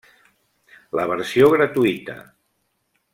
La 0.99 1.05
versió 1.11 1.51
gratuïta. 1.57 2.17